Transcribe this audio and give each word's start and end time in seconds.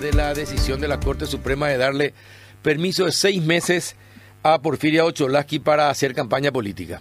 de 0.00 0.12
la 0.12 0.32
decisión 0.32 0.80
de 0.80 0.86
la 0.86 1.00
Corte 1.00 1.26
Suprema 1.26 1.68
de 1.68 1.76
darle 1.76 2.12
permiso 2.62 3.04
de 3.04 3.12
seis 3.12 3.44
meses 3.44 3.96
a 4.44 4.60
Porfiria 4.60 5.04
Ocholaski 5.04 5.58
para 5.58 5.90
hacer 5.90 6.14
campaña 6.14 6.52
política. 6.52 7.00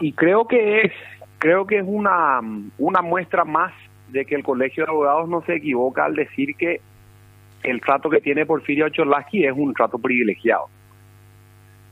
Y 0.00 0.12
creo 0.12 0.46
que 0.46 0.82
es, 0.82 0.92
creo 1.38 1.66
que 1.66 1.78
es 1.78 1.84
una, 1.84 2.40
una 2.78 3.02
muestra 3.02 3.44
más 3.44 3.72
de 4.08 4.24
que 4.24 4.36
el 4.36 4.44
Colegio 4.44 4.84
de 4.84 4.90
Abogados 4.90 5.28
no 5.28 5.42
se 5.42 5.56
equivoca 5.56 6.04
al 6.04 6.14
decir 6.14 6.54
que 6.56 6.80
el 7.64 7.80
trato 7.80 8.08
que 8.08 8.20
tiene 8.20 8.46
Porfiria 8.46 8.86
Ocholaski 8.86 9.44
es 9.44 9.52
un 9.56 9.74
trato 9.74 9.98
privilegiado. 9.98 10.66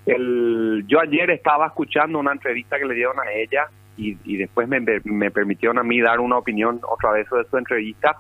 El, 0.07 0.85
yo 0.87 1.01
ayer 1.01 1.31
estaba 1.31 1.67
escuchando 1.67 2.21
una 2.21 2.31
entrevista 2.31 2.79
que 2.79 2.85
le 2.85 2.95
dieron 2.95 3.19
a 3.19 3.33
ella 3.33 3.67
y, 3.97 4.17
y 4.25 4.37
después 4.37 4.69
me, 4.69 4.79
me, 4.81 5.31
permitieron 5.33 5.79
a 5.79 5.83
mí 5.83 6.01
dar 6.01 6.21
una 6.21 6.39
opinión 6.39 6.81
otra 6.89 7.11
vez 7.11 7.27
sobre 7.29 7.49
su 7.49 7.57
entrevista 7.59 8.17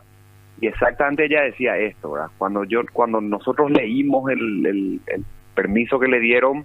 y 0.60 0.66
exactamente 0.66 1.26
ella 1.26 1.42
decía 1.42 1.76
esto, 1.76 2.12
¿verdad? 2.12 2.28
Cuando 2.38 2.64
yo, 2.64 2.80
cuando 2.92 3.20
nosotros 3.20 3.70
leímos 3.70 4.30
el, 4.30 4.66
el, 4.66 5.00
el 5.06 5.24
permiso 5.54 5.98
que 5.98 6.08
le 6.08 6.20
dieron, 6.20 6.64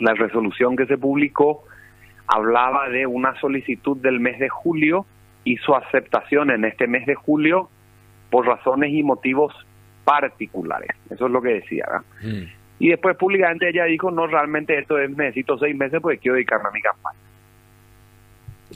la 0.00 0.14
resolución 0.14 0.76
que 0.76 0.86
se 0.86 0.98
publicó, 0.98 1.64
hablaba 2.26 2.88
de 2.88 3.06
una 3.06 3.34
solicitud 3.40 3.96
del 3.96 4.20
mes 4.20 4.38
de 4.38 4.48
julio 4.48 5.06
y 5.44 5.56
su 5.56 5.74
aceptación 5.74 6.50
en 6.50 6.64
este 6.64 6.86
mes 6.86 7.06
de 7.06 7.14
julio 7.14 7.70
por 8.30 8.46
razones 8.46 8.92
y 8.92 9.02
motivos 9.02 9.54
particulares. 10.04 10.90
Eso 11.10 11.26
es 11.26 11.32
lo 11.32 11.40
que 11.40 11.54
decía. 11.54 11.86
¿verdad? 11.86 12.04
Mm. 12.22 12.58
Y 12.80 12.88
después 12.90 13.16
públicamente 13.16 13.68
ella 13.68 13.84
dijo, 13.84 14.10
no, 14.10 14.26
realmente 14.26 14.78
esto 14.78 14.98
es, 14.98 15.10
necesito 15.10 15.58
seis 15.58 15.76
meses 15.76 16.00
porque 16.00 16.18
quiero 16.18 16.34
dedicarme 16.34 16.68
a 16.68 16.72
mi 16.72 16.80
campaña. 16.80 17.18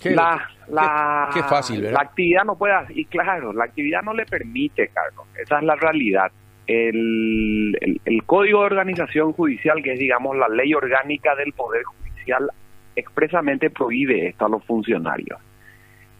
Qué, 0.02 0.11
la, 0.11 0.49
la, 0.68 1.30
qué, 1.32 1.43
fácil, 1.43 1.82
¿verdad? 1.82 2.01
La 2.01 2.09
actividad 2.09 2.45
no 2.45 2.57
puede, 2.57 2.74
y 2.90 3.04
claro, 3.04 3.52
la 3.52 3.65
actividad 3.65 4.02
no 4.02 4.15
le 4.15 4.26
permite, 4.26 4.88
Carlos, 4.88 5.26
esa 5.40 5.59
es 5.59 5.65
la 5.65 5.76
realidad. 5.76 6.32
El, 6.66 7.76
el, 7.80 8.01
el, 8.04 8.24
Código 8.24 8.60
de 8.60 8.66
Organización 8.66 9.32
Judicial, 9.32 9.82
que 9.82 9.93
es, 9.93 9.99
digamos, 9.99 10.37
la 10.37 10.49
ley 10.49 10.74
orgánica 10.74 11.35
del 11.37 11.52
Poder 11.52 11.82
Judicial, 11.85 12.51
expresamente 12.96 13.71
prohíbe 13.71 14.29
esto 14.29 14.46
a 14.46 14.49
los 14.49 14.65
funcionarios. 14.65 15.38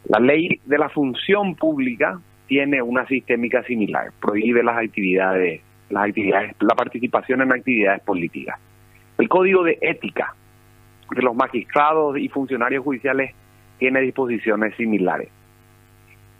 La 0.05 0.19
ley 0.19 0.61
de 0.65 0.79
la 0.79 0.89
función 0.89 1.55
pública 1.55 2.21
tiene 2.47 2.83
una 2.83 3.07
sistémica 3.07 3.63
similar, 3.65 4.11
prohíbe 4.21 4.63
las 4.63 4.77
actividades, 4.77 5.63
las 5.91 6.09
actividades, 6.09 6.55
la 6.61 6.75
participación 6.75 7.43
en 7.43 7.53
actividades 7.53 8.03
políticas. 8.03 8.59
El 9.19 9.29
Código 9.29 9.63
de 9.63 9.79
Ética 9.81 10.35
de 11.11 11.23
los 11.23 11.35
magistrados 11.35 12.19
y 12.19 12.29
funcionarios 12.29 12.85
judiciales 12.85 13.35
tiene 13.83 14.01
disposiciones 14.01 14.77
similares. 14.77 15.29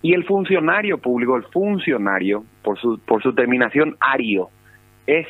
Y 0.01 0.15
el 0.15 0.25
funcionario 0.25 0.99
público, 0.99 1.37
el 1.37 1.43
funcionario, 1.43 2.45
por 2.63 2.79
su, 2.79 3.01
por 3.01 3.21
su 3.21 3.35
terminación 3.35 3.97
ario, 3.99 4.49
es 5.09 5.27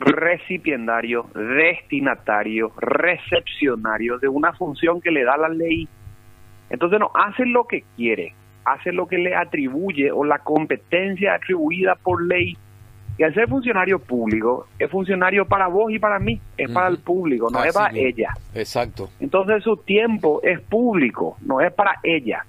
recipiendario, 0.00 1.26
destinatario, 1.34 2.72
recepcionario 2.78 4.18
de 4.18 4.28
una 4.28 4.54
función 4.54 5.02
que 5.02 5.10
le 5.10 5.22
da 5.22 5.36
la 5.36 5.50
ley. 5.50 5.86
Entonces 6.70 6.98
no 6.98 7.10
hace 7.12 7.44
lo 7.44 7.66
que 7.66 7.84
quiere, 7.94 8.32
hace 8.64 8.90
lo 8.90 9.06
que 9.06 9.18
le 9.18 9.36
atribuye 9.36 10.10
o 10.10 10.24
la 10.24 10.38
competencia 10.38 11.34
atribuida 11.34 11.94
por 11.96 12.26
ley. 12.26 12.56
Y 13.18 13.24
al 13.24 13.34
ser 13.34 13.48
funcionario 13.48 13.98
público, 13.98 14.68
es 14.78 14.88
funcionario 14.88 15.44
para 15.44 15.66
vos 15.66 15.90
y 15.90 15.98
para 15.98 16.20
mí, 16.20 16.40
es 16.56 16.70
para 16.70 16.86
el 16.86 16.98
público, 16.98 17.50
no 17.50 17.64
es 17.64 17.74
para 17.74 17.92
ella. 17.92 18.32
Exacto. 18.54 19.10
Entonces 19.18 19.64
su 19.64 19.76
tiempo 19.78 20.40
es 20.44 20.60
público, 20.60 21.36
no 21.44 21.60
es 21.60 21.72
para 21.72 21.96
ella. 22.04 22.46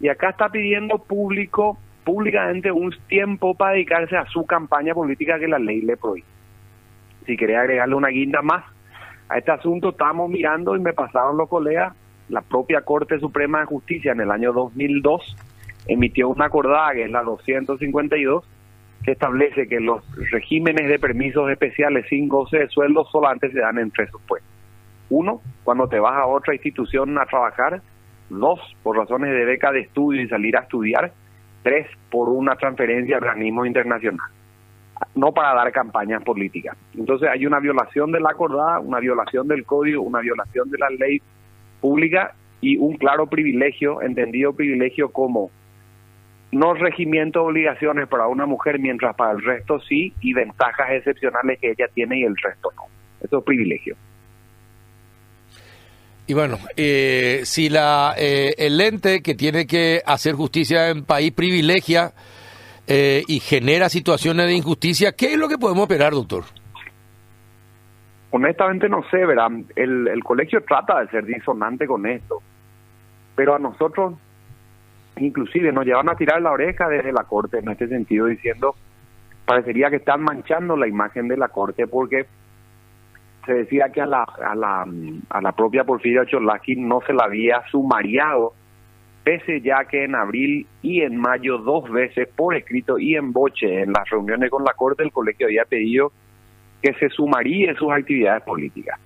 Y 0.00 0.08
acá 0.08 0.30
está 0.30 0.48
pidiendo 0.48 0.98
público, 0.98 1.76
públicamente 2.04 2.72
un 2.72 2.94
tiempo 3.06 3.54
para 3.54 3.72
dedicarse 3.72 4.16
a 4.16 4.24
su 4.26 4.46
campaña 4.46 4.94
política 4.94 5.38
que 5.38 5.46
la 5.46 5.58
ley 5.58 5.82
le 5.82 5.98
prohíbe. 5.98 6.26
Si 7.26 7.36
quería 7.36 7.60
agregarle 7.60 7.94
una 7.94 8.08
guinda 8.08 8.40
más 8.40 8.64
a 9.28 9.36
este 9.36 9.50
asunto, 9.50 9.90
estamos 9.90 10.30
mirando 10.30 10.74
y 10.74 10.80
me 10.80 10.94
pasaron 10.94 11.36
los 11.36 11.50
colegas, 11.50 11.94
la 12.30 12.40
propia 12.40 12.80
Corte 12.80 13.18
Suprema 13.20 13.60
de 13.60 13.66
Justicia 13.66 14.12
en 14.12 14.20
el 14.20 14.30
año 14.30 14.54
2002 14.54 15.36
emitió 15.86 16.30
una 16.30 16.46
acordada, 16.46 16.92
que 16.92 17.04
es 17.04 17.10
la 17.10 17.22
252, 17.22 18.44
que 19.04 19.12
establece 19.12 19.68
que 19.68 19.80
los 19.80 20.02
regímenes 20.30 20.88
de 20.88 20.98
permisos 20.98 21.50
especiales 21.50 22.06
sin 22.08 22.28
goce 22.28 22.58
de 22.58 22.68
sueldo 22.68 23.04
solamente 23.06 23.50
se 23.50 23.60
dan 23.60 23.78
en 23.78 23.90
tres 23.90 24.10
supuestos. 24.10 24.50
Uno, 25.10 25.40
cuando 25.64 25.88
te 25.88 25.98
vas 25.98 26.16
a 26.16 26.26
otra 26.26 26.54
institución 26.54 27.18
a 27.18 27.26
trabajar. 27.26 27.80
Dos, 28.30 28.60
por 28.82 28.96
razones 28.96 29.30
de 29.30 29.44
beca 29.46 29.72
de 29.72 29.80
estudio 29.80 30.20
y 30.20 30.28
salir 30.28 30.56
a 30.56 30.60
estudiar. 30.60 31.12
Tres, 31.62 31.86
por 32.10 32.28
una 32.28 32.56
transferencia 32.56 33.16
a 33.16 33.18
organismos 33.18 33.66
internacionales. 33.66 34.34
No 35.14 35.32
para 35.32 35.54
dar 35.54 35.72
campañas 35.72 36.22
políticas. 36.22 36.76
Entonces 36.94 37.28
hay 37.30 37.46
una 37.46 37.60
violación 37.60 38.12
de 38.12 38.20
la 38.20 38.30
acordada, 38.30 38.80
una 38.80 38.98
violación 38.98 39.48
del 39.48 39.64
código, 39.64 40.02
una 40.02 40.20
violación 40.20 40.70
de 40.70 40.78
la 40.78 40.90
ley 40.90 41.22
pública 41.80 42.34
y 42.60 42.76
un 42.76 42.96
claro 42.96 43.28
privilegio, 43.28 44.02
entendido 44.02 44.52
privilegio 44.52 45.10
como 45.10 45.50
no 46.50 46.74
regimiento 46.74 47.40
de 47.40 47.46
obligaciones 47.46 48.08
para 48.08 48.26
una 48.26 48.46
mujer, 48.46 48.78
mientras 48.78 49.14
para 49.16 49.32
el 49.32 49.42
resto 49.42 49.80
sí, 49.80 50.12
y 50.20 50.32
ventajas 50.32 50.90
excepcionales 50.90 51.58
que 51.60 51.70
ella 51.70 51.86
tiene 51.92 52.20
y 52.20 52.24
el 52.24 52.36
resto 52.36 52.70
no. 52.76 52.84
Eso 53.20 53.38
es 53.38 53.44
privilegio. 53.44 53.96
Y 56.26 56.34
bueno, 56.34 56.58
eh, 56.76 57.40
si 57.44 57.70
la 57.70 58.14
eh, 58.18 58.54
el 58.58 58.78
ente 58.80 59.22
que 59.22 59.34
tiene 59.34 59.66
que 59.66 60.02
hacer 60.04 60.34
justicia 60.34 60.90
en 60.90 61.04
país 61.04 61.32
privilegia 61.32 62.12
eh, 62.86 63.22
y 63.26 63.40
genera 63.40 63.88
situaciones 63.88 64.46
de 64.46 64.54
injusticia, 64.54 65.12
¿qué 65.12 65.32
es 65.32 65.38
lo 65.38 65.48
que 65.48 65.56
podemos 65.56 65.84
esperar, 65.84 66.12
doctor? 66.12 66.44
Honestamente 68.30 68.90
no 68.90 69.02
sé, 69.10 69.24
¿verdad? 69.24 69.48
El, 69.74 70.06
el 70.06 70.22
colegio 70.22 70.62
trata 70.68 71.00
de 71.00 71.08
ser 71.08 71.24
disonante 71.24 71.86
con 71.86 72.04
esto, 72.06 72.42
pero 73.34 73.54
a 73.54 73.58
nosotros 73.58 74.14
inclusive 75.20 75.72
nos 75.72 75.84
llevan 75.84 76.08
a 76.08 76.16
tirar 76.16 76.40
la 76.42 76.52
oreja 76.52 76.88
desde 76.88 77.12
la 77.12 77.24
corte 77.24 77.58
en 77.58 77.68
este 77.70 77.88
sentido 77.88 78.26
diciendo 78.26 78.74
parecería 79.44 79.90
que 79.90 79.96
están 79.96 80.22
manchando 80.22 80.76
la 80.76 80.88
imagen 80.88 81.28
de 81.28 81.36
la 81.36 81.48
corte 81.48 81.86
porque 81.86 82.26
se 83.46 83.54
decía 83.54 83.90
que 83.90 84.00
a 84.00 84.06
la 84.06 84.22
a 84.22 84.54
la, 84.54 84.86
a 85.30 85.40
la 85.40 85.52
propia 85.52 85.84
Porfiria 85.84 86.26
Cholaki 86.26 86.76
no 86.76 87.00
se 87.06 87.12
la 87.12 87.24
había 87.24 87.62
sumariado 87.70 88.52
pese 89.24 89.60
ya 89.60 89.84
que 89.84 90.04
en 90.04 90.14
abril 90.14 90.66
y 90.82 91.02
en 91.02 91.16
mayo 91.16 91.58
dos 91.58 91.90
veces 91.90 92.28
por 92.34 92.54
escrito 92.54 92.98
y 92.98 93.14
en 93.14 93.32
boche 93.32 93.82
en 93.82 93.92
las 93.92 94.08
reuniones 94.08 94.50
con 94.50 94.64
la 94.64 94.72
corte 94.72 95.02
el 95.02 95.12
colegio 95.12 95.46
había 95.46 95.64
pedido 95.64 96.12
que 96.82 96.94
se 96.94 97.08
sumaríe 97.10 97.74
sus 97.74 97.90
actividades 97.90 98.42
políticas. 98.44 98.98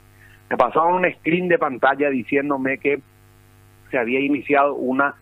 Me 0.51 0.57
pasaban 0.57 0.95
un 0.95 1.13
screen 1.15 1.49
de 1.49 1.59
pantalla 1.59 2.11
diciéndome 2.11 2.79
que 2.79 3.01
se 3.91 3.99
había 3.99 4.21
iniciado 4.21 4.75
una 4.75 5.15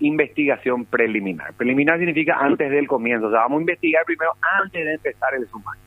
investigación 0.00 0.84
preliminar. 0.84 1.52
Preliminar 1.54 1.98
significa 1.98 2.38
antes 2.38 2.70
del 2.70 2.86
comienzo, 2.86 3.28
o 3.28 3.30
sea, 3.30 3.40
vamos 3.40 3.58
a 3.58 3.60
investigar 3.62 4.04
primero 4.04 4.32
antes 4.62 4.84
de 4.84 4.94
empezar 4.94 5.34
el 5.34 5.46
sumario. 5.48 5.82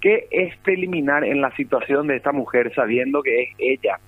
¿Qué 0.00 0.28
es 0.30 0.56
preliminar 0.58 1.24
en 1.24 1.40
la 1.40 1.54
situación 1.56 2.06
de 2.06 2.16
esta 2.16 2.32
mujer 2.32 2.72
sabiendo 2.74 3.22
que 3.22 3.42
es 3.42 3.48
ella 3.58 3.98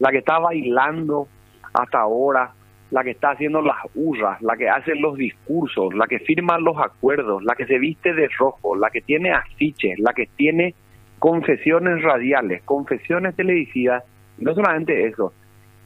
la 0.00 0.10
que 0.10 0.18
está 0.18 0.38
bailando 0.38 1.28
hasta 1.72 2.00
ahora, 2.00 2.52
la 2.90 3.04
que 3.04 3.10
está 3.10 3.30
haciendo 3.30 3.62
las 3.62 3.76
hurras, 3.94 4.42
la 4.42 4.56
que 4.56 4.68
hace 4.68 4.94
los 4.96 5.16
discursos, 5.16 5.94
la 5.94 6.06
que 6.06 6.18
firma 6.18 6.58
los 6.58 6.76
acuerdos, 6.78 7.44
la 7.44 7.54
que 7.54 7.66
se 7.66 7.78
viste 7.78 8.12
de 8.12 8.28
rojo, 8.38 8.74
la 8.74 8.90
que 8.90 9.02
tiene 9.02 9.30
afiches, 9.32 9.98
la 9.98 10.12
que 10.12 10.26
tiene 10.36 10.74
confesiones 11.18 12.02
radiales, 12.02 12.62
confesiones 12.64 13.36
televisivas, 13.36 14.02
no 14.38 14.54
solamente 14.54 15.06
eso, 15.06 15.32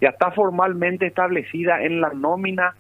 ya 0.00 0.10
está 0.10 0.30
formalmente 0.30 1.06
establecida 1.06 1.82
en 1.82 2.00
la 2.00 2.10
nómina 2.10 2.74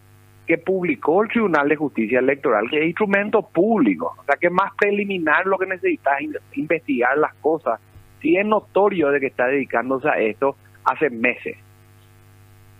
que 0.46 0.58
publicó 0.58 1.22
el 1.22 1.30
Tribunal 1.30 1.68
de 1.68 1.76
Justicia 1.76 2.18
Electoral, 2.18 2.68
que 2.68 2.78
es 2.78 2.86
instrumento 2.86 3.42
público. 3.42 4.14
O 4.18 4.24
sea, 4.24 4.36
que 4.36 4.50
más 4.50 4.72
preliminar 4.76 5.46
lo 5.46 5.58
que 5.58 5.66
necesita 5.66 6.16
es 6.18 6.30
investigar 6.56 7.16
las 7.16 7.34
cosas. 7.36 7.80
Si 8.20 8.36
es 8.36 8.44
notorio 8.44 9.10
de 9.10 9.20
que 9.20 9.26
está 9.26 9.46
dedicándose 9.46 10.08
a 10.08 10.18
esto 10.18 10.56
hace 10.84 11.08
meses. 11.08 11.56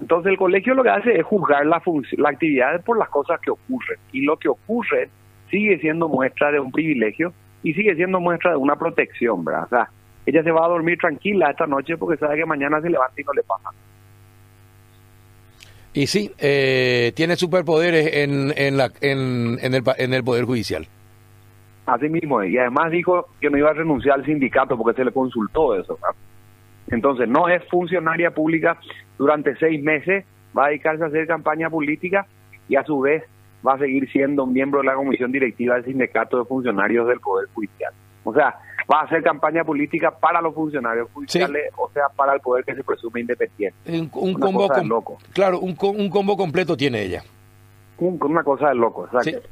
Entonces 0.01 0.33
el 0.33 0.39
colegio 0.39 0.75
lo 0.75 0.83
que 0.83 0.91
hace 0.91 1.19
es 1.19 1.25
juzgar 1.25 1.65
la, 1.65 1.81
la 2.19 2.29
actividad 2.29 2.83
por 2.85 2.99
las 2.99 3.09
cosas 3.09 3.41
que 3.41 3.51
ocurren. 3.51 3.99
Y 4.13 4.23
lo 4.23 4.37
que 4.37 4.49
ocurre 4.49 5.09
sigue 5.51 5.79
siendo 5.79 6.09
muestra 6.09 6.51
de 6.53 6.61
un 6.61 6.73
privilegio 6.73 7.33
y 7.63 7.73
sigue 7.73 7.95
siendo 7.95 8.21
muestra 8.21 8.51
de 8.51 8.57
una 8.59 8.77
protección, 8.77 9.43
¿verdad? 9.45 9.65
O 9.65 9.69
sea, 9.69 9.89
ella 10.27 10.43
se 10.43 10.51
va 10.51 10.67
a 10.67 10.69
dormir 10.69 10.99
tranquila 10.99 11.51
esta 11.51 11.67
noche 11.67 11.97
porque 11.97 12.19
sabe 12.19 12.37
que 12.37 12.45
mañana 12.45 12.81
se 12.83 12.91
levanta 12.91 13.19
y 13.19 13.25
no 13.25 13.33
le 13.33 13.43
pasa 13.43 13.71
y 15.95 16.07
sí, 16.09 16.31
eh, 16.39 17.13
tiene 17.15 17.37
superpoderes 17.37 18.15
en, 18.15 18.53
en, 18.57 18.77
la, 18.77 18.91
en, 19.01 19.59
en, 19.63 19.75
el, 19.75 19.83
en 19.97 20.13
el 20.13 20.25
Poder 20.25 20.45
Judicial. 20.45 20.87
Así 21.87 22.09
mismo, 22.09 22.43
y 22.43 22.59
además 22.59 22.91
dijo 22.91 23.29
que 23.41 23.51
no 23.51 23.59
iba 23.59 23.71
a 23.71 23.75
renunciar 23.75 24.19
al 24.19 24.25
sindicato 24.25 24.77
porque 24.77 24.97
se 24.97 25.05
le 25.05 25.13
consultó 25.13 25.79
eso. 25.79 25.99
Entonces, 26.89 27.29
no 27.29 27.49
es 27.49 27.63
funcionaria 27.71 28.31
pública 28.31 28.79
durante 29.19 29.55
seis 29.57 29.83
meses, 29.83 30.25
va 30.57 30.67
a 30.67 30.69
dedicarse 30.69 31.05
a 31.05 31.07
hacer 31.07 31.27
campaña 31.27 31.71
política 31.71 32.27
y 32.69 32.77
a 32.77 32.85
su 32.85 33.01
vez 33.01 33.23
va 33.67 33.75
a 33.75 33.79
seguir 33.79 34.11
siendo 34.11 34.47
miembro 34.47 34.81
de 34.81 34.87
la 34.87 34.95
comisión 34.95 35.31
directiva 35.31 35.77
del 35.77 35.85
sindicato 35.85 36.39
de 36.39 36.45
funcionarios 36.45 37.07
del 37.07 37.21
Poder 37.21 37.49
Judicial. 37.55 37.93
O 38.25 38.35
sea, 38.35 38.55
va 38.91 39.01
a 39.01 39.05
hacer 39.05 39.23
campaña 39.23 39.65
política 39.65 40.11
para 40.11 40.41
los 40.41 40.55
funcionarios 40.55 41.09
judiciales, 41.13 41.73
o 41.77 41.91
sea, 41.93 42.05
para 42.15 42.35
el 42.35 42.41
poder 42.41 42.65
que 42.65 42.75
se 42.75 42.85
presume 42.85 43.21
independiente. 43.21 43.77
Un, 43.87 44.09
combo 44.09 44.69
loco. 44.85 45.19
Claro, 45.33 45.61
un, 45.61 45.77
un 45.81 46.11
combo 46.11 46.37
completo 46.37 46.77
tiene 46.77 47.03
ella. 47.03 47.23
Un, 47.99 48.19
una 48.23 48.43
cosa 48.43 48.69
de 48.69 48.75
loco, 48.75 49.07
exacto. 49.07 49.49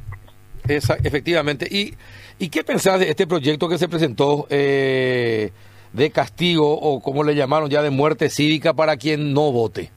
Esa, 0.69 0.95
efectivamente. 1.03 1.67
¿Y, 1.69 1.95
¿Y 2.39 2.49
qué 2.49 2.63
pensás 2.63 3.01
de 3.01 3.09
este 3.09 3.27
proyecto 3.27 3.69
que 3.69 3.79
se 3.79 3.89
presentó 3.89 4.47
eh, 4.49 5.51
de 5.93 6.11
castigo 6.11 6.73
o 6.73 7.01
como 7.01 7.25
le 7.25 7.35
llamaron 7.35 7.69
ya 7.69 7.83
de 7.83 7.91
muerte 7.91 8.29
cívica 8.29 8.73
para 8.73 8.97
quien 8.97 9.33
no 9.33 9.51
vote? 9.51 9.91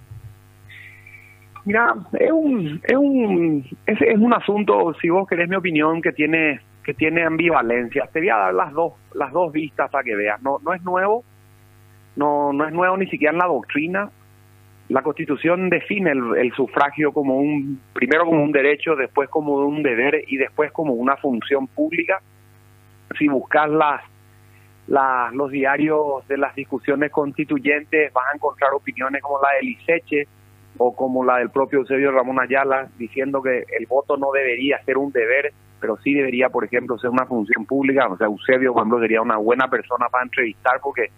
Mira, 1.66 1.96
es 2.14 2.32
un, 2.32 2.80
es 2.84 2.96
un, 2.96 3.66
es, 3.88 4.00
es 4.00 4.18
un 4.18 4.34
asunto, 4.34 4.94
si 5.02 5.10
vos 5.10 5.28
querés 5.28 5.50
mi 5.50 5.56
opinión, 5.56 6.02
que 6.02 6.12
tiene 6.12 6.62
que 6.86 6.94
tiene 6.94 7.24
ambivalencia. 7.24 8.08
Te 8.14 8.20
voy 8.20 8.30
a 8.30 8.38
dar 8.38 8.54
las 8.54 8.72
dos, 8.72 8.94
las 9.16 9.32
dos 9.32 9.52
vistas 9.52 9.90
para 9.90 10.04
que 10.04 10.16
veas. 10.16 10.42
No, 10.44 10.60
no 10.64 10.74
es 10.74 10.84
nuevo, 10.84 11.24
no, 12.16 12.54
no 12.54 12.68
es 12.68 12.72
nuevo 12.72 12.96
ni 12.96 13.08
siquiera 13.08 13.34
en 13.34 13.40
la 13.40 13.48
doctrina. 13.48 14.12
La 14.90 15.02
Constitución 15.02 15.70
define 15.70 16.12
el, 16.12 16.54
sufragio 16.56 17.12
como 17.12 17.38
un, 17.40 17.82
primero 17.92 18.26
como 18.26 18.44
un 18.44 18.52
derecho, 18.52 18.96
después 18.96 19.30
como 19.30 19.56
un 19.56 19.82
deber 19.82 20.24
y 20.28 20.38
después 20.38 20.72
como 20.72 20.94
una 20.94 21.18
función 21.18 21.66
pública. 21.66 22.22
Si 23.18 23.28
buscas 23.28 23.68
las, 23.68 24.04
las, 24.86 25.34
los 25.34 25.50
diarios 25.50 26.28
de 26.28 26.38
las 26.38 26.54
discusiones 26.54 27.10
constituyentes, 27.10 28.14
vas 28.14 28.26
a 28.32 28.36
encontrar 28.36 28.74
opiniones 28.76 29.24
como 29.24 29.40
la 29.42 29.50
de 29.58 29.64
Liceche 29.64 30.28
o 30.78 30.96
como 30.96 31.26
la 31.26 31.38
del 31.38 31.50
propio 31.50 31.80
Eusebio 31.80 32.12
Ramón 32.12 32.40
Ayala, 32.40 32.90
diciendo 33.00 33.42
que 33.42 33.66
el 33.80 33.88
voto 33.88 34.18
no 34.18 34.32
debería 34.32 34.84
ser 34.84 35.00
un 35.00 35.12
deber, 35.12 35.52
pero 35.86 35.98
sí 35.98 36.16
debería, 36.16 36.50
por 36.50 36.66
ejemplo, 36.66 36.98
ser 36.98 37.12
una 37.12 37.28
función 37.28 37.64
pública. 37.64 38.08
O 38.08 38.18
sea, 38.18 38.26
Eusebio, 38.26 38.74
por 38.74 39.00
sería 39.00 39.22
una 39.22 39.38
buena 39.38 39.68
persona 39.68 40.08
para 40.10 40.24
entrevistar 40.24 40.80
porque 40.82 41.12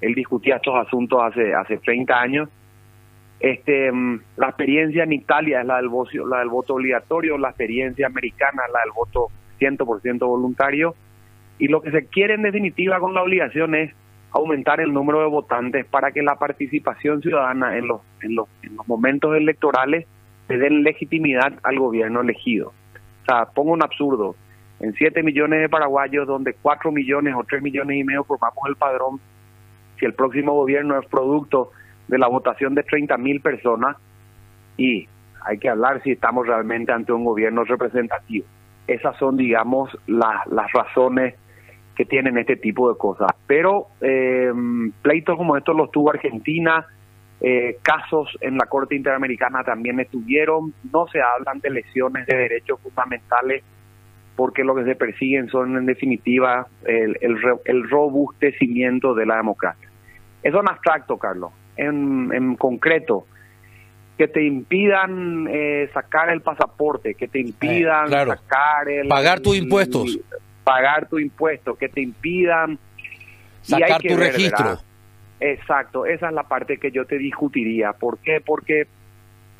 él 0.00 0.14
discutía 0.14 0.56
estos 0.56 0.74
asuntos 0.74 1.20
hace, 1.22 1.52
hace 1.52 1.76
30 1.76 2.18
años. 2.18 2.48
Este, 3.38 3.92
mm, 3.92 4.20
la 4.38 4.46
experiencia 4.46 5.04
en 5.04 5.12
Italia 5.12 5.60
es 5.60 5.66
la 5.66 5.76
del, 5.76 5.90
voto, 5.90 6.26
la 6.26 6.38
del 6.38 6.48
voto 6.48 6.76
obligatorio, 6.76 7.36
la 7.36 7.50
experiencia 7.50 8.06
americana 8.06 8.62
es 8.66 8.72
la 8.72 8.80
del 8.80 8.92
voto 8.94 9.26
100% 9.60 10.26
voluntario. 10.26 10.94
Y 11.58 11.68
lo 11.68 11.82
que 11.82 11.90
se 11.90 12.06
quiere 12.06 12.32
en 12.32 12.42
definitiva 12.42 12.98
con 12.98 13.12
la 13.12 13.22
obligación 13.22 13.74
es 13.74 13.92
aumentar 14.30 14.80
el 14.80 14.94
número 14.94 15.20
de 15.20 15.26
votantes 15.26 15.84
para 15.84 16.10
que 16.12 16.22
la 16.22 16.36
participación 16.36 17.20
ciudadana 17.20 17.76
en 17.76 17.86
los, 17.86 18.00
en 18.22 18.34
los, 18.34 18.48
en 18.62 18.76
los 18.76 18.88
momentos 18.88 19.36
electorales 19.36 20.06
le 20.48 20.56
den 20.56 20.84
legitimidad 20.84 21.52
al 21.62 21.78
gobierno 21.78 22.22
elegido. 22.22 22.72
O 23.26 23.32
sea, 23.32 23.46
pongo 23.46 23.72
un 23.72 23.82
absurdo. 23.82 24.36
En 24.78 24.92
7 24.94 25.22
millones 25.22 25.60
de 25.60 25.68
paraguayos, 25.68 26.26
donde 26.26 26.54
4 26.54 26.92
millones 26.92 27.34
o 27.36 27.44
3 27.44 27.62
millones 27.62 27.96
y 27.96 28.04
medio 28.04 28.24
formamos 28.24 28.68
el 28.68 28.76
padrón, 28.76 29.20
si 29.98 30.04
el 30.04 30.14
próximo 30.14 30.52
gobierno 30.52 30.98
es 30.98 31.06
producto 31.08 31.72
de 32.08 32.18
la 32.18 32.28
votación 32.28 32.74
de 32.74 32.82
30 32.82 33.16
mil 33.16 33.40
personas, 33.40 33.96
y 34.76 35.08
hay 35.44 35.58
que 35.58 35.68
hablar 35.68 36.02
si 36.02 36.12
estamos 36.12 36.46
realmente 36.46 36.92
ante 36.92 37.12
un 37.12 37.24
gobierno 37.24 37.64
representativo. 37.64 38.46
Esas 38.86 39.16
son, 39.16 39.36
digamos, 39.36 39.90
las 40.06 40.72
razones 40.72 41.34
que 41.96 42.04
tienen 42.04 42.38
este 42.38 42.56
tipo 42.56 42.92
de 42.92 42.98
cosas. 42.98 43.28
Pero 43.46 43.86
eh, 44.02 44.52
pleitos 45.02 45.36
como 45.36 45.56
estos 45.56 45.74
los 45.74 45.90
tuvo 45.90 46.10
Argentina, 46.10 46.86
eh, 47.40 47.78
casos 47.82 48.36
en 48.40 48.56
la 48.56 48.66
Corte 48.66 48.94
Interamericana 48.94 49.62
también 49.62 50.00
estuvieron, 50.00 50.72
no 50.92 51.06
se 51.08 51.20
hablan 51.20 51.60
de 51.60 51.70
lesiones 51.70 52.26
de 52.26 52.36
derechos 52.36 52.80
fundamentales 52.80 53.62
porque 54.36 54.64
lo 54.64 54.74
que 54.74 54.84
se 54.84 54.94
persiguen 54.94 55.48
son 55.48 55.76
en 55.76 55.86
definitiva 55.86 56.66
el, 56.84 57.16
el, 57.20 57.88
robustecimiento 57.88 59.14
de 59.14 59.24
la 59.24 59.36
democracia. 59.36 59.88
Eso 60.42 60.60
en 60.60 60.68
abstracto, 60.68 61.16
Carlos. 61.16 61.52
En, 61.76 62.30
en 62.34 62.54
concreto, 62.56 63.26
que 64.18 64.28
te 64.28 64.44
impidan 64.44 65.48
eh, 65.50 65.88
sacar 65.94 66.28
el 66.28 66.42
pasaporte, 66.42 67.14
que 67.14 67.28
te 67.28 67.40
impidan 67.40 68.12
eh, 68.12 68.26
sacar 68.26 68.88
el... 68.90 69.08
Pagar 69.08 69.40
tus 69.40 69.56
impuestos 69.56 70.18
pagar 70.66 71.08
tu 71.08 71.20
impuesto, 71.20 71.76
que 71.76 71.88
te 71.88 72.02
impidan 72.02 72.76
sacar 73.62 74.02
tu 74.02 74.16
registro. 74.16 74.80
Exacto, 75.40 76.06
esa 76.06 76.28
es 76.28 76.34
la 76.34 76.44
parte 76.44 76.78
que 76.78 76.90
yo 76.90 77.04
te 77.04 77.18
discutiría. 77.18 77.92
¿Por 77.92 78.18
qué? 78.18 78.40
Porque 78.40 78.86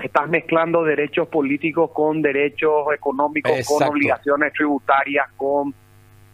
estás 0.02 0.28
mezclando 0.28 0.84
derechos 0.84 1.28
políticos 1.28 1.90
con 1.92 2.22
derechos 2.22 2.86
económicos, 2.94 3.52
con 3.66 3.82
obligaciones 3.88 4.52
tributarias, 4.52 5.26
con... 5.36 5.74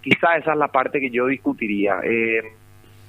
Quizá 0.01 0.37
esa 0.37 0.53
es 0.53 0.59
la 0.59 0.69
parte 0.69 0.99
que 0.99 1.11
yo 1.11 1.27
discutiría. 1.27 2.01
Eh, 2.03 2.43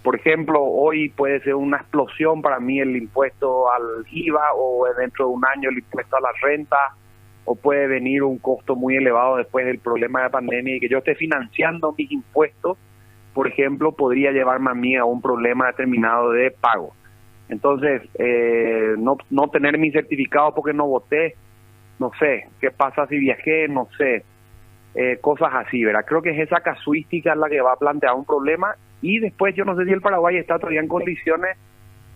por 0.04 0.16
ejemplo, 0.16 0.62
hoy 0.62 1.10
puede 1.10 1.40
ser 1.40 1.56
una 1.56 1.78
explosión 1.78 2.42
para 2.42 2.60
mí 2.60 2.80
el 2.80 2.96
impuesto 2.96 3.72
al 3.72 4.06
IVA 4.12 4.54
o 4.56 4.86
dentro 4.98 5.28
de 5.28 5.34
un 5.34 5.46
año 5.46 5.70
el 5.70 5.78
impuesto 5.78 6.18
a 6.18 6.22
la 6.22 6.30
renta 6.42 6.78
o 7.46 7.56
puede 7.56 7.88
venir 7.88 8.24
un 8.24 8.38
costo 8.38 8.76
muy 8.76 8.98
elevado 8.98 9.38
después 9.38 9.66
del 9.66 9.80
problema 9.80 10.24
de 10.24 10.30
pandemia 10.30 10.76
y 10.76 10.80
que 10.80 10.90
yo 10.90 11.00
esté 11.00 11.16
financiando 11.16 11.96
mis 11.98 12.12
impuestos, 12.12 12.78
por 13.34 13.48
ejemplo, 13.48 13.92
podría 13.94 14.32
llevarme 14.32 14.72
a 14.72 14.76
mí 14.76 14.96
a 14.96 15.06
un 15.06 15.22
problema 15.22 15.68
determinado 15.68 16.32
de 16.32 16.52
pago. 16.52 16.94
Entonces, 17.50 18.02
eh, 18.18 18.96
no, 18.98 19.18
no 19.30 19.48
tener 19.50 19.78
mi 19.78 19.92
certificado 19.92 20.54
porque 20.56 20.74
no 20.74 20.88
voté, 20.88 21.36
no 22.00 22.12
sé, 22.20 22.48
qué 22.60 22.72
pasa 22.72 23.06
si 23.08 23.18
viajé, 23.18 23.68
no 23.68 23.88
sé, 23.98 24.24
eh, 24.96 25.18
cosas 25.22 25.50
así, 25.54 25.84
¿verdad? 25.84 26.06
Creo 26.08 26.22
que 26.22 26.32
es 26.32 26.40
esa 26.40 26.62
casuística 26.62 27.36
la 27.36 27.50
que 27.50 27.62
va 27.62 27.74
a 27.74 27.78
plantear 27.78 28.14
un 28.14 28.26
problema 28.26 28.76
y 29.02 29.20
después 29.20 29.56
yo 29.56 29.66
no 29.66 29.76
sé 29.76 29.86
si 29.86 29.92
el 29.92 30.02
Paraguay 30.02 30.38
está 30.38 30.58
todavía 30.58 30.82
en 30.82 30.88
condiciones 30.88 31.58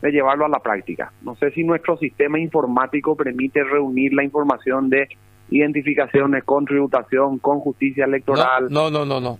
de 0.01 0.11
llevarlo 0.11 0.45
a 0.45 0.49
la 0.49 0.59
práctica. 0.59 1.11
No 1.21 1.35
sé 1.35 1.51
si 1.51 1.63
nuestro 1.63 1.97
sistema 1.97 2.39
informático 2.39 3.15
permite 3.15 3.63
reunir 3.63 4.13
la 4.13 4.23
información 4.23 4.89
de 4.89 5.07
identificaciones 5.49 6.43
con 6.43 6.65
tributación, 6.65 7.39
con 7.39 7.59
justicia 7.59 8.05
electoral. 8.05 8.67
No, 8.69 8.89
no, 8.89 9.05
no, 9.05 9.05
no, 9.05 9.21
no. 9.21 9.39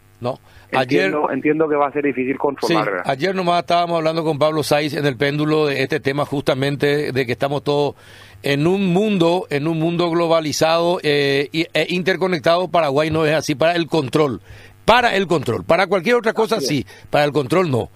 Ayer, 0.74 1.14
entiendo, 1.32 1.70
que 1.70 1.76
va 1.76 1.88
a 1.88 1.92
ser 1.92 2.04
difícil 2.04 2.38
controlar. 2.38 3.04
ayer 3.06 3.34
nomás 3.34 3.62
estábamos 3.62 3.98
hablando 3.98 4.24
con 4.24 4.38
Pablo 4.38 4.64
Saiz 4.64 4.94
en 4.94 5.06
el 5.06 5.16
péndulo 5.16 5.68
de 5.68 5.82
este 5.82 6.00
tema 6.00 6.26
justamente 6.26 7.12
de 7.14 7.26
que 7.26 7.32
estamos 7.32 7.64
todos 7.64 7.96
en 8.44 8.68
un 8.68 8.88
mundo, 8.88 9.48
en 9.50 9.68
un 9.68 9.80
mundo 9.80 10.10
globalizado 10.10 11.00
eh, 11.04 11.50
e 11.52 11.88
interconectado. 11.90 12.68
Paraguay 12.68 13.10
no 13.10 13.26
es 13.26 13.34
así 13.34 13.56
para 13.56 13.76
el 13.76 13.88
control, 13.88 14.42
para 14.84 15.16
el 15.16 15.28
control, 15.28 15.64
para 15.64 15.88
cualquier 15.88 16.16
otra 16.16 16.34
cosa 16.34 16.60
sí, 16.60 16.86
para 17.10 17.24
el 17.24 17.32
control 17.32 17.72
no. 17.72 17.90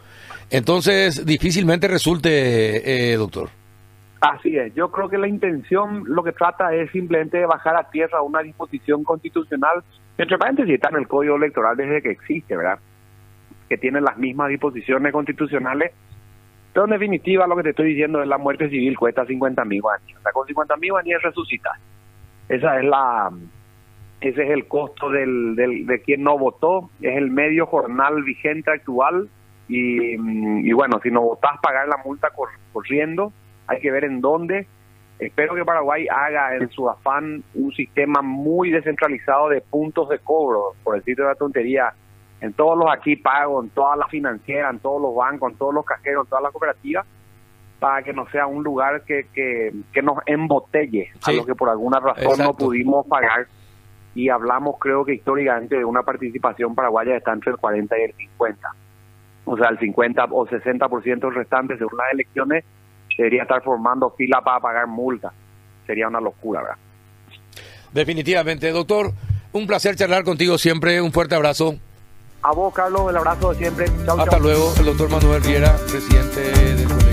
Entonces, 0.50 1.26
difícilmente 1.26 1.88
resulte, 1.88 3.12
eh, 3.12 3.18
doctor. 3.18 3.50
Así 4.22 4.56
es, 4.56 4.74
yo 4.76 4.92
creo 4.92 5.10
que 5.10 5.18
la 5.18 5.28
intención 5.28 6.04
lo 6.06 6.24
que 6.24 6.32
trata 6.32 6.74
es 6.76 6.92
simplemente 6.92 7.40
de 7.40 7.46
bajar 7.48 7.76
a 7.76 7.90
tierra 7.90 8.22
una 8.22 8.42
disposición 8.42 9.04
constitucional, 9.04 9.84
entre 10.18 10.38
paréntesis 10.38 10.76
está 10.76 10.90
en 10.90 10.98
el 10.98 11.08
Código 11.08 11.36
Electoral 11.36 11.76
desde 11.76 12.04
que 12.04 12.12
existe, 12.12 12.56
¿verdad? 12.56 12.80
Que 13.68 13.78
tiene 13.78 14.00
las 14.00 14.18
mismas 14.18 14.50
disposiciones 14.50 15.12
constitucionales, 15.12 15.92
pero 16.72 16.86
en 16.86 16.92
definitiva 16.92 17.48
lo 17.48 17.56
que 17.56 17.64
te 17.64 17.70
estoy 17.72 17.90
diciendo 17.90 18.22
es 18.22 18.28
la 18.28 18.38
muerte 18.38 18.70
civil 18.70 18.96
cuesta 18.96 19.26
50 19.26 19.66
mil 19.66 19.82
años, 19.92 20.20
o 20.20 20.22
sea, 20.22 20.32
con 20.32 20.46
50 20.46 20.78
mil 20.78 20.92
años 20.96 21.22
resucitar. 21.24 21.74
Esa 22.48 22.78
es 22.78 22.86
la, 22.86 23.32
ese 24.22 24.44
es 24.44 24.50
el 24.52 24.68
costo 24.68 25.10
del, 25.10 25.56
del, 25.56 25.88
de 25.88 26.02
quien 26.02 26.22
no 26.22 26.38
votó, 26.38 26.92
es 27.02 27.18
el 27.18 27.32
medio 27.32 27.66
jornal 27.66 28.22
vigente 28.24 28.70
actual 28.70 29.30
Mm, 29.72 30.66
y, 30.66 30.74
bueno, 30.74 31.00
si 31.02 31.10
no 31.10 31.22
votás, 31.22 31.60
pagar 31.62 31.88
la 31.88 31.98
multa 32.04 32.30
corriendo. 32.74 33.32
Hay 33.72 33.82
que 33.82 33.92
ver 33.92 34.04
en 34.04 34.22
dónde. 34.22 34.68
Espero 35.20 35.56
que 35.56 35.64
Paraguay 35.64 36.08
haga 36.08 36.56
en 36.56 36.70
su 36.70 36.90
afán 36.90 37.44
un 37.54 37.72
sistema 37.74 38.22
muy 38.22 38.72
descentralizado 38.72 39.50
de 39.50 39.62
puntos 39.62 40.10
de 40.10 40.20
cobro, 40.20 40.74
por 40.84 40.96
decirte 40.96 41.22
una 41.22 41.36
tontería, 41.36 41.94
en 42.42 42.54
todos 42.54 42.78
los 42.78 42.88
aquí 42.92 43.16
pagos, 43.16 43.66
en 43.66 43.70
todas 43.70 43.98
las 44.00 44.10
financieras, 44.10 44.74
en 44.74 44.80
todos 44.80 45.00
los 45.00 45.16
bancos, 45.16 45.52
en 45.52 45.58
todos 45.58 45.74
los 45.76 45.86
cajeros, 45.86 46.26
en 46.26 46.30
todas 46.30 46.44
las 46.44 46.52
cooperativas, 46.52 47.06
para 47.80 48.02
que 48.02 48.14
no 48.14 48.28
sea 48.30 48.48
un 48.48 48.64
lugar 48.64 49.04
que, 49.04 49.28
que, 49.32 49.72
que 49.94 50.02
nos 50.02 50.18
embotelle 50.26 51.12
a 51.24 51.32
lo 51.32 51.46
que 51.46 51.54
por 51.54 51.70
alguna 51.70 52.00
razón 52.00 52.40
no 52.40 52.56
pudimos 52.56 53.06
pagar. 53.06 53.46
Y 54.16 54.30
hablamos, 54.30 54.76
creo 54.80 55.06
que 55.06 55.14
históricamente, 55.14 55.78
de 55.78 55.86
una 55.86 56.02
participación 56.02 56.74
paraguaya 56.74 57.12
que 57.12 57.18
está 57.18 57.32
entre 57.32 57.52
el 57.52 57.58
40 57.58 58.00
y 58.00 58.02
el 58.02 58.14
50 58.14 58.70
o 59.46 59.58
sea, 59.58 59.70
el 59.70 59.80
50 59.80 60.26
o 60.32 60.46
60% 60.48 61.34
restante 61.34 61.78
según 61.78 61.98
las 61.98 62.14
elecciones, 62.14 62.64
debería 63.22 63.44
estar 63.44 63.62
formando 63.62 64.10
fila 64.12 64.42
para 64.42 64.60
pagar 64.60 64.88
multa. 64.88 65.32
Sería 65.86 66.08
una 66.08 66.20
locura, 66.20 66.62
¿verdad? 66.62 66.78
Definitivamente, 67.94 68.72
doctor, 68.72 69.12
un 69.52 69.68
placer 69.68 69.96
charlar 69.96 70.24
contigo 70.24 70.58
siempre, 70.58 71.02
un 71.02 71.12
fuerte 71.12 71.36
abrazo. 71.36 71.76
A 72.42 72.52
vos, 72.54 72.74
Carlos, 72.74 73.10
el 73.10 73.18
abrazo 73.18 73.52
de 73.52 73.58
siempre. 73.58 73.86
Hasta 74.18 74.40
luego, 74.40 74.74
el 74.80 74.86
doctor 74.86 75.10
Manuel 75.10 75.44
Riera, 75.44 75.76
presidente 75.90 76.42
del 76.76 77.11